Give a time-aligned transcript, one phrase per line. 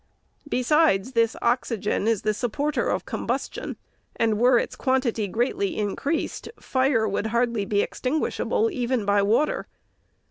[0.49, 3.77] Besides, this oxygen is the supporter of combustion,
[4.15, 9.67] and, were its quantity greatly increased, fire would hardly be extinguishable, even by water.